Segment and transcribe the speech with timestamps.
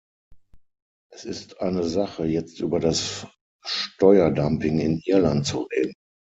[1.13, 3.27] Es ist eine Sache, jetzt über das
[3.63, 5.93] Steuerdumping in Irland zu reden.